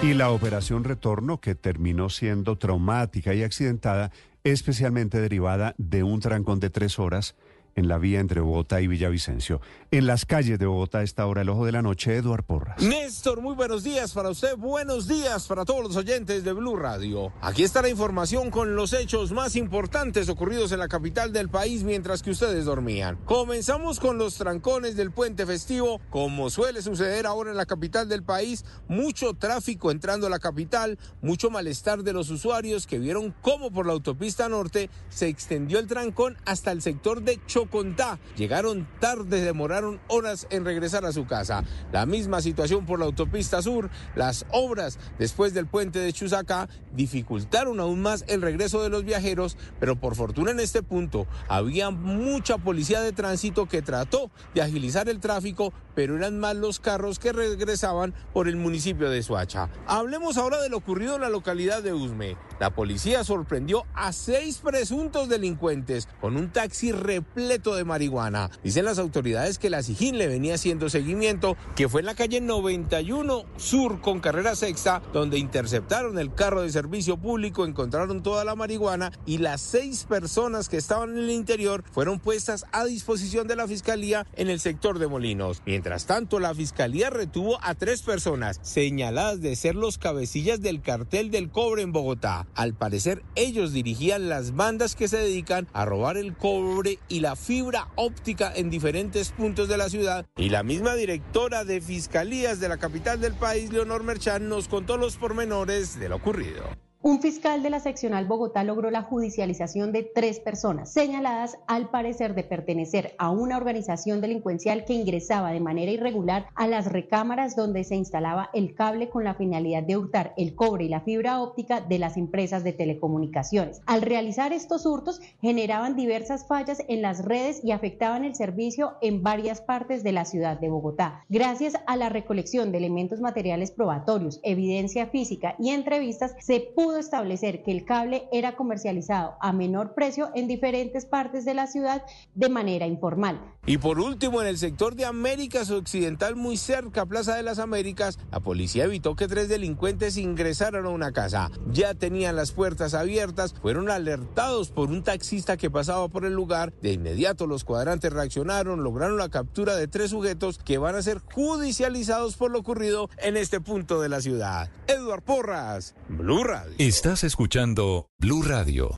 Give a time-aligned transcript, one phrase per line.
[0.00, 4.12] Y la operación retorno, que terminó siendo traumática y accidentada,
[4.44, 7.34] especialmente derivada de un trancón de tres horas
[7.78, 9.60] en la vía entre Bogotá y Villavicencio.
[9.90, 12.82] En las calles de Bogotá a esta hora, el ojo de la noche, Eduard Porras.
[12.82, 17.32] Néstor, muy buenos días para usted, buenos días para todos los oyentes de Blue Radio.
[17.40, 21.84] Aquí está la información con los hechos más importantes ocurridos en la capital del país
[21.84, 23.16] mientras que ustedes dormían.
[23.24, 28.24] Comenzamos con los trancones del puente festivo, como suele suceder ahora en la capital del
[28.24, 33.70] país, mucho tráfico entrando a la capital, mucho malestar de los usuarios que vieron cómo
[33.70, 38.18] por la autopista norte se extendió el trancón hasta el sector de Choco Contá.
[38.36, 41.64] Llegaron tarde, demoraron horas en regresar a su casa.
[41.92, 43.90] La misma situación por la autopista sur.
[44.14, 49.56] Las obras después del puente de Chusacá dificultaron aún más el regreso de los viajeros,
[49.80, 55.08] pero por fortuna en este punto había mucha policía de tránsito que trató de agilizar
[55.08, 59.68] el tráfico, pero eran más los carros que regresaban por el municipio de Suacha.
[59.86, 62.36] Hablemos ahora de lo ocurrido en la localidad de Usme.
[62.60, 68.50] La policía sorprendió a seis presuntos delincuentes con un taxi repleto de marihuana.
[68.62, 72.40] Dicen las autoridades que la SIGIN le venía haciendo seguimiento, que fue en la calle
[72.40, 78.54] 91 Sur con carrera sexta, donde interceptaron el carro de servicio público, encontraron toda la
[78.54, 83.56] marihuana y las seis personas que estaban en el interior fueron puestas a disposición de
[83.56, 85.62] la fiscalía en el sector de Molinos.
[85.66, 91.30] Mientras tanto, la fiscalía retuvo a tres personas señaladas de ser los cabecillas del cartel
[91.30, 92.46] del cobre en Bogotá.
[92.54, 97.36] Al parecer, ellos dirigían las bandas que se dedican a robar el cobre y la
[97.38, 100.26] fibra óptica en diferentes puntos de la ciudad.
[100.36, 104.96] Y la misma directora de Fiscalías de la capital del país, Leonor Merchan, nos contó
[104.96, 106.64] los pormenores de lo ocurrido.
[107.00, 112.34] Un fiscal de la seccional Bogotá logró la judicialización de tres personas señaladas al parecer
[112.34, 117.84] de pertenecer a una organización delincuencial que ingresaba de manera irregular a las recámaras donde
[117.84, 121.80] se instalaba el cable con la finalidad de hurtar el cobre y la fibra óptica
[121.80, 123.80] de las empresas de telecomunicaciones.
[123.86, 129.22] Al realizar estos hurtos generaban diversas fallas en las redes y afectaban el servicio en
[129.22, 131.24] varias partes de la ciudad de Bogotá.
[131.28, 137.00] Gracias a la recolección de elementos materiales probatorios, evidencia física y entrevistas se pudo pudo
[137.00, 142.02] establecer que el cable era comercializado a menor precio en diferentes partes de la ciudad
[142.34, 143.57] de manera informal.
[143.68, 147.58] Y por último, en el sector de Américas Occidental, muy cerca a Plaza de las
[147.58, 151.50] Américas, la policía evitó que tres delincuentes ingresaran a una casa.
[151.70, 156.72] Ya tenían las puertas abiertas, fueron alertados por un taxista que pasaba por el lugar.
[156.80, 161.18] De inmediato los cuadrantes reaccionaron, lograron la captura de tres sujetos que van a ser
[161.18, 164.70] judicializados por lo ocurrido en este punto de la ciudad.
[164.86, 166.72] Eduard Porras, Blue Radio.
[166.78, 168.96] Estás escuchando Blue Radio.